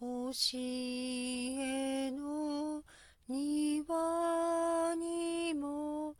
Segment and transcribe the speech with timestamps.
[0.00, 2.82] 教えの
[3.28, 6.16] 庭にも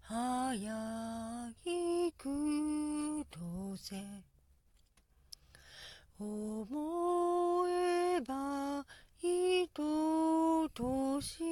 [0.00, 0.72] 早
[1.66, 3.38] いくと
[3.76, 3.96] せ
[6.18, 8.86] 思えば
[9.22, 11.51] いととし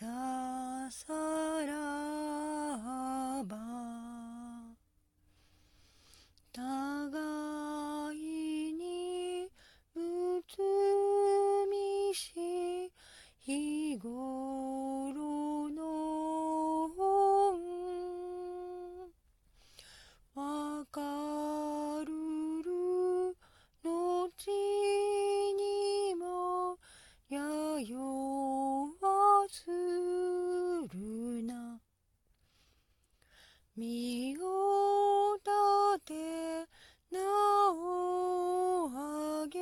[0.00, 1.21] 目
[33.74, 35.48] 身を立
[36.04, 36.68] て
[37.10, 37.18] 名
[37.72, 39.58] をあげ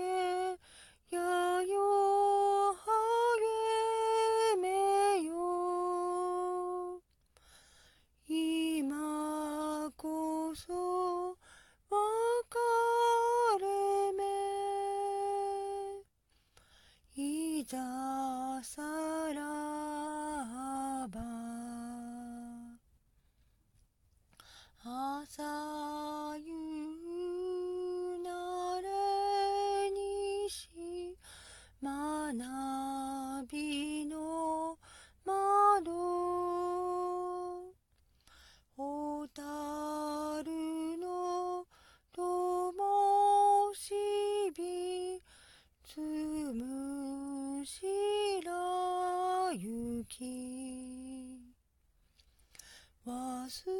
[1.10, 1.20] や
[1.62, 7.00] よ励めよ
[8.28, 11.36] 今こそ
[11.88, 11.98] 別
[13.60, 14.24] れ目。
[17.14, 17.78] いざ
[18.64, 18.99] さ
[25.26, 25.42] さ
[26.38, 26.54] ゆ
[28.22, 31.18] なれにし
[31.82, 32.38] 学
[33.52, 34.78] びの
[35.24, 35.90] 窓。
[38.76, 41.66] ホタの
[42.12, 42.72] 灯
[44.54, 45.20] 火
[45.84, 47.82] つむし
[48.42, 50.24] らゆき
[53.06, 53.79] 忘れ